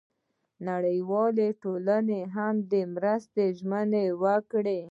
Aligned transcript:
نړیوالې 0.67 1.49
ټولنې 1.63 2.21
هم 2.35 2.55
د 2.71 2.73
مرستې 2.93 3.45
ژمنه 3.57 4.03
وکړه. 4.23 4.79